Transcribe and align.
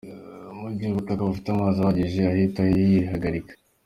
Mu 0.61 0.67
gihe 0.75 0.89
ubutaka 0.91 1.27
bufite 1.29 1.47
amazi 1.51 1.77
ahagije, 1.81 2.21
ahita 2.33 2.61
yihagarika. 2.77 3.53